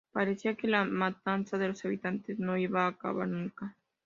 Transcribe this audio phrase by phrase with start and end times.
[0.11, 3.75] Parecía que la matanza de los habitantes no iba a acabar nunca.